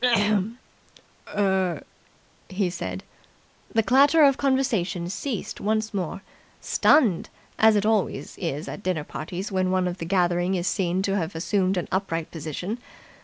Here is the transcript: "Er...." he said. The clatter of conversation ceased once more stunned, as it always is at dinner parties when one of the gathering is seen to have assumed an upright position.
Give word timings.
"Er...." 1.31 1.83
he 2.49 2.71
said. 2.71 3.03
The 3.71 3.83
clatter 3.83 4.23
of 4.23 4.35
conversation 4.35 5.09
ceased 5.11 5.61
once 5.61 5.93
more 5.93 6.23
stunned, 6.59 7.29
as 7.59 7.75
it 7.75 7.85
always 7.85 8.35
is 8.39 8.67
at 8.67 8.81
dinner 8.81 9.03
parties 9.03 9.51
when 9.51 9.69
one 9.69 9.87
of 9.87 9.99
the 9.99 10.05
gathering 10.05 10.55
is 10.55 10.65
seen 10.65 11.03
to 11.03 11.17
have 11.17 11.35
assumed 11.35 11.77
an 11.77 11.87
upright 11.91 12.31
position. 12.31 12.79